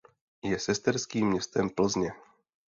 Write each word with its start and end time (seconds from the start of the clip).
Je 0.43 0.59
sesterským 0.59 1.29
městem 1.29 1.69
Plzně. 1.69 2.11